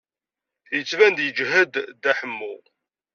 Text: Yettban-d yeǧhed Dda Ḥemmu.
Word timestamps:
Yettban-d 0.75 1.19
yeǧhed 1.25 1.73
Dda 1.89 2.13
Ḥemmu. 2.19 2.53